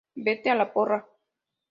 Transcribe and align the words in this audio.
Vete 0.27 0.49
a 0.49 0.55
la 0.61 0.65
porra 0.77 0.97